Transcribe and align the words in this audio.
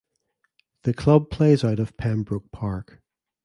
The 0.81 0.95
club 0.95 1.29
plays 1.29 1.63
out 1.63 1.77
of 1.79 1.95
Pembroke 1.95 2.51
Park. 2.51 3.03